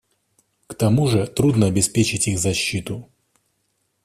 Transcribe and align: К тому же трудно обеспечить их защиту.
К 0.65 0.73
тому 0.73 1.05
же 1.07 1.27
трудно 1.27 1.67
обеспечить 1.67 2.27
их 2.27 2.39
защиту. 2.39 3.07